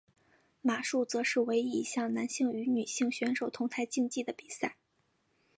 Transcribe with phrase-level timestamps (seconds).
[0.63, 4.77] 马术则是唯一一项男性和女性选手同台竞技的比赛。